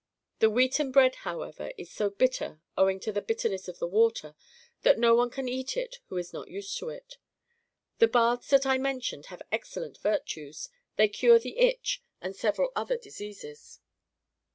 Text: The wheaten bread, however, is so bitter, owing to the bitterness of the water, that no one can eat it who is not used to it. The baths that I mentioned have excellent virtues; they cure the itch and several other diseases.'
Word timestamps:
The 0.39 0.49
wheaten 0.49 0.91
bread, 0.91 1.13
however, 1.29 1.71
is 1.77 1.91
so 1.91 2.09
bitter, 2.09 2.59
owing 2.75 2.99
to 3.01 3.11
the 3.11 3.21
bitterness 3.21 3.67
of 3.67 3.77
the 3.77 3.85
water, 3.85 4.33
that 4.81 4.97
no 4.97 5.13
one 5.13 5.29
can 5.29 5.47
eat 5.47 5.77
it 5.77 5.97
who 6.07 6.17
is 6.17 6.33
not 6.33 6.47
used 6.49 6.75
to 6.79 6.89
it. 6.89 7.17
The 7.99 8.07
baths 8.07 8.47
that 8.49 8.65
I 8.65 8.79
mentioned 8.79 9.27
have 9.27 9.43
excellent 9.51 9.99
virtues; 9.99 10.69
they 10.95 11.07
cure 11.07 11.37
the 11.37 11.59
itch 11.59 12.01
and 12.19 12.35
several 12.35 12.71
other 12.75 12.97
diseases.' 12.97 13.79